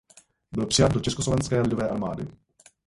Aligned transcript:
Byl 0.51 0.65
přijat 0.65 0.91
do 0.91 0.99
Československé 0.99 1.61
lidové 1.61 1.89
armády. 1.89 2.27